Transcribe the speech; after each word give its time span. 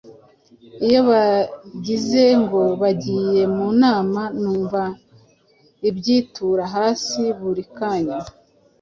iyo 0.85 1.01
bagize 1.09 2.21
ngo 2.41 2.61
bagiye 2.81 3.41
munama 3.57 4.23
numva 4.41 4.81
ibyitura 5.89 6.63
hasi 6.75 7.21
buri 7.39 7.63
kanya 7.77 8.17